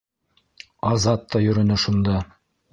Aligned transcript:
Азат 0.93 1.29
та 1.35 1.43
йөрөнө 1.45 1.81
шунда. 1.87 2.19